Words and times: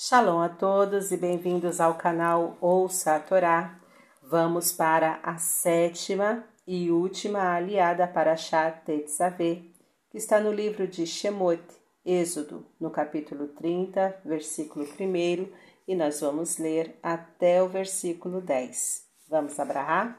Shalom 0.00 0.38
a 0.38 0.48
todos 0.48 1.10
e 1.10 1.16
bem-vindos 1.16 1.80
ao 1.80 1.94
canal 1.94 2.56
Ouça 2.60 3.16
a 3.16 3.18
Torá. 3.18 3.80
Vamos 4.22 4.70
para 4.70 5.18
a 5.24 5.38
sétima 5.38 6.44
e 6.64 6.88
última 6.88 7.56
aliada 7.56 8.06
para 8.06 8.36
Shat 8.36 8.84
Tetzaveh, 8.84 9.64
que 10.08 10.16
está 10.16 10.38
no 10.38 10.52
livro 10.52 10.86
de 10.86 11.04
Shemot, 11.04 11.60
Êxodo, 12.06 12.64
no 12.78 12.92
capítulo 12.92 13.48
30, 13.48 14.20
versículo 14.24 14.84
1, 14.84 15.48
e 15.88 15.96
nós 15.96 16.20
vamos 16.20 16.58
ler 16.58 16.96
até 17.02 17.60
o 17.60 17.66
versículo 17.66 18.40
10. 18.40 19.02
Vamos 19.28 19.58
abrahar? 19.58 20.16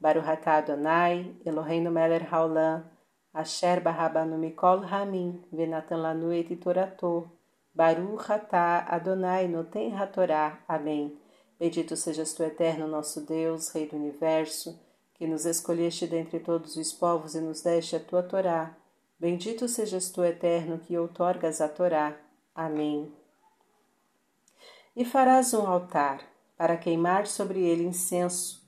Baruch 0.00 0.28
atah 0.28 0.56
Adonai, 0.56 1.36
Eloheinu 1.46 1.92
melech 1.92 2.26
haolam, 2.32 2.82
asher 3.32 3.80
barabanu 3.80 4.36
mikol 4.36 4.80
ramin, 4.80 5.40
venatan 5.52 6.02
lanu 6.02 6.32
et 6.32 6.56
toratou, 6.56 7.30
Baruch 7.74 8.30
atah 8.30 8.86
Adonai 8.88 9.48
noten 9.48 9.92
hatorá. 9.96 10.60
Amém. 10.68 11.18
Bendito 11.58 11.96
sejas 11.96 12.32
tu, 12.32 12.44
eterno 12.44 12.86
nosso 12.86 13.22
Deus, 13.22 13.68
Rei 13.70 13.88
do 13.88 13.96
Universo, 13.96 14.78
que 15.14 15.26
nos 15.26 15.44
escolheste 15.44 16.06
dentre 16.06 16.38
todos 16.38 16.76
os 16.76 16.92
povos 16.92 17.34
e 17.34 17.40
nos 17.40 17.62
deste 17.62 17.96
a 17.96 18.00
tua 18.00 18.22
Torá. 18.22 18.76
Bendito 19.18 19.66
sejas 19.66 20.08
tu, 20.08 20.22
eterno, 20.22 20.78
que 20.78 20.96
outorgas 20.96 21.60
a 21.60 21.68
Torá. 21.68 22.16
Amém. 22.54 23.12
E 24.94 25.04
farás 25.04 25.52
um 25.52 25.66
altar, 25.66 26.20
para 26.56 26.76
queimar 26.76 27.26
sobre 27.26 27.58
ele 27.58 27.82
incenso. 27.82 28.62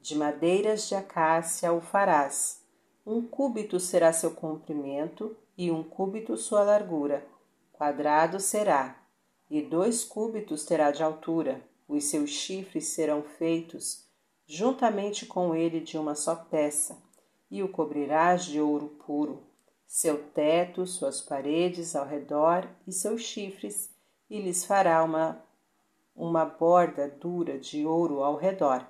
De 0.00 0.16
madeiras 0.16 0.88
de 0.88 0.96
acácia 0.96 1.72
o 1.72 1.80
farás. 1.80 2.60
Um 3.06 3.22
cúbito 3.22 3.78
será 3.78 4.12
seu 4.12 4.32
comprimento 4.32 5.36
e 5.56 5.70
um 5.70 5.84
cúbito 5.84 6.36
sua 6.36 6.64
largura 6.64 7.24
quadrado 7.78 8.40
será, 8.40 9.00
e 9.48 9.62
dois 9.62 10.04
cúbitos 10.04 10.64
terá 10.64 10.90
de 10.90 11.00
altura. 11.00 11.62
Os 11.86 12.06
seus 12.06 12.30
chifres 12.30 12.88
serão 12.88 13.22
feitos 13.22 14.04
juntamente 14.44 15.24
com 15.24 15.54
ele 15.54 15.78
de 15.78 15.96
uma 15.96 16.16
só 16.16 16.34
peça, 16.34 17.00
e 17.48 17.62
o 17.62 17.68
cobrirás 17.68 18.44
de 18.44 18.60
ouro 18.60 18.88
puro. 19.06 19.44
Seu 19.86 20.18
teto, 20.30 20.86
suas 20.86 21.20
paredes 21.20 21.94
ao 21.94 22.04
redor 22.04 22.68
e 22.86 22.92
seus 22.92 23.22
chifres, 23.22 23.88
e 24.28 24.40
lhes 24.40 24.64
fará 24.64 25.04
uma, 25.04 25.40
uma 26.16 26.44
borda 26.44 27.08
dura 27.08 27.58
de 27.58 27.86
ouro 27.86 28.24
ao 28.24 28.36
redor. 28.36 28.84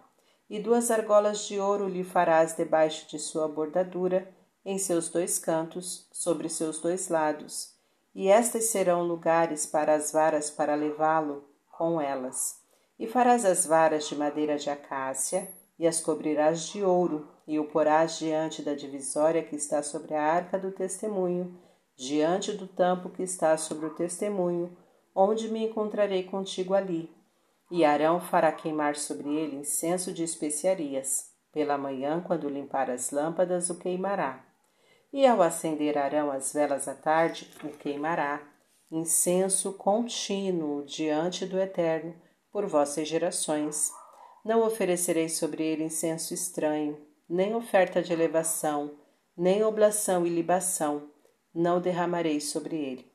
E 0.49 0.59
duas 0.59 0.91
argolas 0.91 1.47
de 1.47 1.61
ouro 1.61 1.87
lhe 1.87 2.03
farás 2.03 2.57
debaixo 2.57 3.07
de 3.09 3.19
sua 3.19 3.47
bordadura, 3.47 4.35
em 4.65 4.79
seus 4.79 5.09
dois 5.09 5.39
cantos, 5.39 6.09
sobre 6.11 6.49
seus 6.49 6.81
dois 6.81 7.09
lados 7.09 7.78
e 8.19 8.27
estas 8.27 8.65
serão 8.65 9.05
lugares 9.05 9.65
para 9.65 9.95
as 9.95 10.11
varas 10.11 10.51
para 10.51 10.75
levá-lo 10.75 11.45
com 11.71 12.01
elas. 12.01 12.61
E 12.99 13.07
farás 13.07 13.45
as 13.45 13.65
varas 13.65 14.09
de 14.09 14.17
madeira 14.17 14.59
de 14.59 14.69
acácia, 14.69 15.49
e 15.79 15.87
as 15.87 16.01
cobrirás 16.01 16.63
de 16.63 16.83
ouro, 16.83 17.29
e 17.47 17.61
o 17.61 17.67
porás 17.67 18.19
diante 18.19 18.61
da 18.61 18.75
divisória 18.75 19.45
que 19.45 19.55
está 19.55 19.85
sobre 19.85 20.17
a 20.17 20.21
arca 20.21 20.59
do 20.59 20.73
testemunho, 20.73 21.57
diante 21.95 22.51
do 22.51 22.67
tampo 22.67 23.09
que 23.09 23.23
está 23.23 23.57
sobre 23.57 23.87
o 23.87 23.95
testemunho, 23.95 24.77
onde 25.15 25.49
me 25.49 25.65
encontrarei 25.65 26.25
contigo 26.25 26.75
ali. 26.75 27.15
E 27.71 27.85
Arão 27.85 28.21
fará 28.21 28.51
queimar 28.51 28.97
sobre 28.97 29.29
ele 29.29 29.55
incenso 29.55 30.13
de 30.13 30.25
especiarias. 30.25 31.31
Pela 31.53 31.79
manhã, 31.79 32.21
quando 32.27 32.49
limpar 32.49 32.91
as 32.91 33.13
lâmpadas, 33.13 33.71
o 33.71 33.79
queimará 33.79 34.48
e 35.13 35.27
ao 35.27 35.43
acender 35.43 35.97
Arão 35.97 36.31
as 36.31 36.53
velas 36.53 36.87
à 36.87 36.95
tarde, 36.95 37.51
o 37.65 37.69
queimará, 37.69 38.43
incenso 38.91 39.73
contínuo 39.73 40.85
diante 40.85 41.47
do 41.47 41.59
Eterno, 41.59 42.15
por 42.51 42.67
vossas 42.67 43.09
gerações. 43.09 43.91
Não 44.45 44.67
oferecerei 44.67 45.29
sobre 45.29 45.63
ele 45.65 45.85
incenso 45.85 46.33
estranho, 46.33 46.99
nem 47.29 47.55
oferta 47.55 48.03
de 48.03 48.13
elevação, 48.13 48.99
nem 49.37 49.63
oblação 49.63 50.27
e 50.27 50.31
libação, 50.31 51.11
não 51.55 51.81
derramarei 51.81 52.41
sobre 52.41 52.77
ele. 52.77 53.13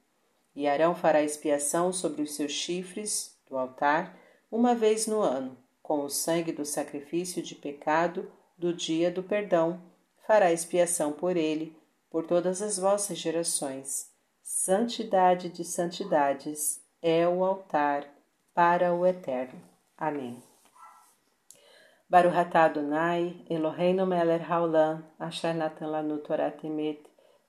E 0.55 0.67
Arão 0.67 0.93
fará 0.93 1.23
expiação 1.23 1.91
sobre 1.91 2.21
os 2.21 2.35
seus 2.35 2.51
chifres 2.51 3.37
do 3.49 3.57
altar 3.57 4.17
uma 4.51 4.75
vez 4.75 5.07
no 5.07 5.19
ano, 5.19 5.57
com 5.81 6.03
o 6.03 6.09
sangue 6.09 6.51
do 6.51 6.63
sacrifício 6.63 7.41
de 7.41 7.55
pecado 7.55 8.31
do 8.55 8.71
dia 8.71 9.09
do 9.09 9.23
perdão, 9.23 9.81
fará 10.27 10.51
expiação 10.51 11.11
por 11.11 11.35
ele, 11.35 11.75
por 12.13 12.27
todas 12.27 12.61
as 12.61 12.77
vossas 12.77 13.17
gerações. 13.17 14.07
Santidade 14.43 15.49
de 15.49 15.63
santidades 15.63 16.79
é 17.01 17.27
o 17.27 17.43
altar 17.43 18.07
para 18.53 18.93
o 18.93 19.03
Eterno. 19.03 19.59
Amém. 19.97 20.37
Baruch 22.07 22.55
Adonai, 22.55 23.43
Eloheinu 23.49 24.05
melech 24.05 24.45
haolam, 24.47 25.03
asher 25.17 25.55
natan 25.55 25.87
lanu 25.87 26.19
Torah 26.19 26.53
emet, 26.63 27.01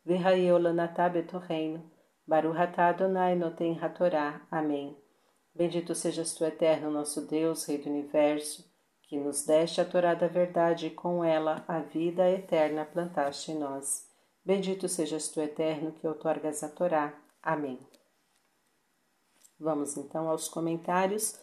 v'hayeu 0.03 0.57
lanatah 0.57 1.11
betorreino, 1.11 1.85
Baruch 2.27 2.81
Adonai 2.81 3.35
noten 3.35 3.79
hatorá. 3.79 4.41
Amém. 4.51 4.97
Bendito 5.55 5.95
sejas 5.95 6.33
tu, 6.33 6.43
Eterno, 6.43 6.91
nosso 6.91 7.27
Deus, 7.27 7.67
Rei 7.67 7.77
do 7.77 7.91
Universo, 7.91 8.65
que 9.03 9.19
nos 9.19 9.45
deste 9.45 9.83
a 9.83 9.85
Torá 9.85 10.15
da 10.15 10.27
verdade 10.27 10.87
e 10.87 10.91
com 10.91 11.23
ela 11.23 11.63
a 11.69 11.81
vida 11.81 12.31
eterna 12.31 12.87
plantaste 12.87 13.53
em 13.53 13.59
nós. 13.59 14.14
Bendito 14.45 14.89
sejas 14.89 15.29
tu, 15.29 15.41
Eterno, 15.41 15.93
que 15.93 16.07
outorgas 16.07 16.63
a 16.63 16.69
Torá. 16.69 17.15
Amém. 17.43 17.79
Vamos 19.59 19.97
então 19.97 20.29
aos 20.29 20.49
comentários, 20.49 21.41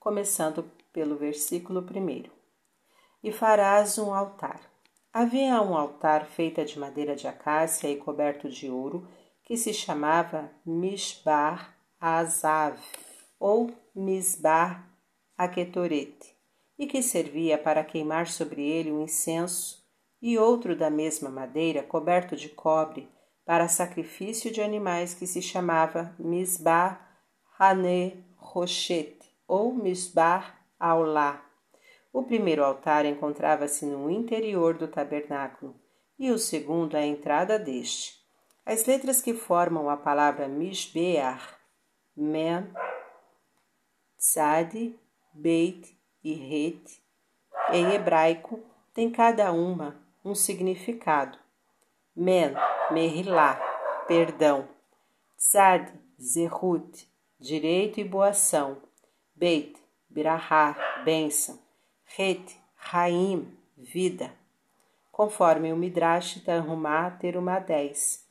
começando 0.00 0.68
pelo 0.92 1.16
versículo 1.16 1.80
1. 1.80 2.28
E 3.22 3.30
farás 3.30 3.98
um 3.98 4.12
altar. 4.12 4.60
Havia 5.12 5.62
um 5.62 5.76
altar 5.76 6.26
feito 6.26 6.64
de 6.64 6.76
madeira 6.76 7.14
de 7.14 7.28
acácia 7.28 7.88
e 7.88 7.96
coberto 7.96 8.48
de 8.48 8.68
ouro, 8.68 9.06
que 9.44 9.56
se 9.56 9.72
chamava 9.72 10.50
Mishbar 10.66 11.76
Azav, 12.00 12.80
ou 13.38 13.72
Misbar 13.94 14.90
Aquetorete, 15.38 16.34
e 16.76 16.86
que 16.86 17.00
servia 17.00 17.56
para 17.56 17.84
queimar 17.84 18.26
sobre 18.26 18.68
ele 18.68 18.90
o 18.90 19.02
incenso 19.02 19.79
e 20.22 20.38
outro 20.38 20.76
da 20.76 20.90
mesma 20.90 21.30
madeira, 21.30 21.82
coberto 21.82 22.36
de 22.36 22.48
cobre, 22.48 23.08
para 23.44 23.68
sacrifício 23.68 24.50
de 24.50 24.60
animais 24.60 25.14
que 25.14 25.26
se 25.26 25.40
chamava 25.40 26.14
Misbar 26.18 27.18
Hane 27.58 28.24
Rochet 28.36 29.18
ou 29.48 29.74
Misbar 29.74 30.64
Aulá. 30.78 31.44
O 32.12 32.22
primeiro 32.22 32.64
altar 32.64 33.04
encontrava-se 33.04 33.86
no 33.86 34.10
interior 34.10 34.74
do 34.74 34.88
tabernáculo 34.88 35.74
e 36.18 36.30
o 36.30 36.38
segundo 36.38 36.96
à 36.96 37.02
entrada 37.02 37.58
deste. 37.58 38.20
As 38.64 38.84
letras 38.84 39.20
que 39.20 39.32
formam 39.32 39.88
a 39.88 39.96
palavra 39.96 40.46
Mishbear, 40.46 41.58
Men, 42.16 42.70
Tzad, 44.18 44.94
Beit 45.32 45.96
e 46.22 46.34
Het, 46.34 47.00
em 47.72 47.94
hebraico, 47.94 48.60
têm 48.92 49.10
cada 49.10 49.50
uma 49.52 50.09
um 50.24 50.34
significado. 50.34 51.38
Men, 52.14 52.54
Merilá, 52.90 53.54
perdão. 54.06 54.68
Tzad, 55.36 55.92
Zerut, 56.20 57.08
direito 57.38 58.00
e 58.00 58.04
boação. 58.04 58.76
Beit, 59.34 59.80
Birahá, 60.08 61.02
bênção. 61.04 61.58
Het, 62.18 62.56
Raim, 62.74 63.56
vida. 63.76 64.32
Conforme 65.10 65.72
o 65.72 65.76
Midrash 65.76 66.42
Tanhumá 66.44 67.10
Terumá 67.10 67.58
10. 67.58 68.28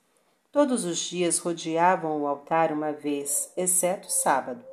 Todos 0.52 0.86
os 0.86 0.98
dias 0.98 1.38
rodeavam 1.38 2.22
o 2.22 2.28
altar 2.28 2.72
uma 2.72 2.92
vez, 2.92 3.54
exceto 3.56 4.12
sábado, 4.12 4.64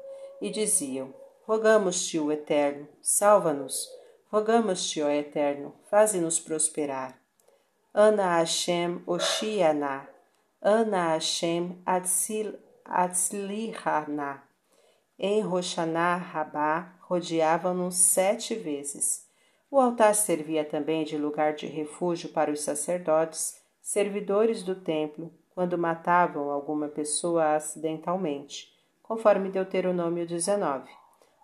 e 0.41 0.51
diziam: 0.51 1.15
Rogamos-te, 1.47 2.18
o 2.18 2.33
Eterno, 2.33 2.89
salva-nos 3.01 3.89
Rogamos-te, 4.36 5.00
ó 5.00 5.09
Eterno, 5.09 5.72
faze-nos 5.91 6.38
prosperar. 6.38 7.18
Ana 7.94 8.36
Hashem 8.36 9.00
Oshiana, 9.06 10.06
Ana 10.60 11.15
Hashem 11.15 11.78
Atzlihana. 12.84 14.42
Em 15.18 15.41
Roshaná 15.41 16.16
Rabá 16.16 16.98
rodeavam-nos 17.00 17.94
sete 17.94 18.54
vezes. 18.54 19.27
O 19.71 19.80
altar 19.80 20.15
servia 20.15 20.66
também 20.66 21.03
de 21.03 21.16
lugar 21.16 21.54
de 21.54 21.66
refúgio 21.66 22.28
para 22.28 22.53
os 22.53 22.60
sacerdotes, 22.60 23.59
servidores 23.80 24.62
do 24.62 24.74
templo, 24.74 25.32
quando 25.54 25.78
matavam 25.78 26.50
alguma 26.50 26.89
pessoa 26.89 27.54
acidentalmente, 27.54 28.71
conforme 29.03 29.48
Deuteronômio 29.48 30.27
19. 30.27 30.91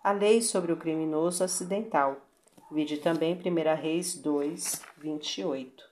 A 0.03 0.11
lei 0.11 0.43
sobre 0.43 0.71
o 0.71 0.77
criminoso 0.77 1.43
acidental 1.43 2.21
Vide 2.73 2.97
também 2.97 3.35
1 3.35 3.75
Reis 3.79 4.15
2, 4.15 4.81
28. 4.97 5.83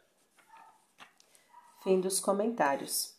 Fim 1.84 2.02
dos 2.02 2.20
comentários. 2.20 3.16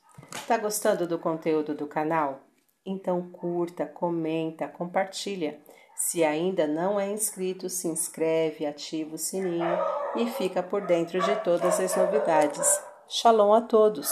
Tá 0.49 0.59
gostando 0.59 1.07
do 1.07 1.17
conteúdo 1.17 1.73
do 1.73 1.87
canal? 1.87 2.41
Então 2.85 3.31
curta, 3.31 3.87
comenta, 3.87 4.67
compartilha. 4.67 5.61
Se 5.95 6.25
ainda 6.25 6.67
não 6.67 6.99
é 6.99 7.13
inscrito, 7.13 7.71
se 7.71 7.87
inscreve, 7.87 8.67
ativa 8.67 9.15
o 9.15 9.19
sininho 9.19 9.79
e 10.17 10.27
fica 10.27 10.61
por 10.61 10.85
dentro 10.85 11.21
de 11.23 11.37
todas 11.45 11.79
as 11.79 11.95
novidades. 11.95 12.83
Shalom 13.07 13.53
a 13.53 13.61
todos! 13.61 14.11